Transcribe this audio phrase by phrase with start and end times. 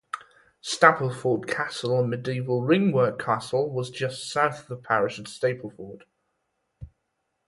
[0.63, 6.05] Stapleford Castle, a medieval ringwork castle, was just south of the parish at Stapleford.